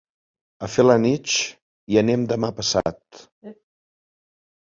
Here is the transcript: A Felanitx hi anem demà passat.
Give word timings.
A 0.67 0.67
Felanitx 0.75 1.35
hi 1.91 2.01
anem 2.01 2.25
demà 2.33 2.51
passat. 2.61 3.21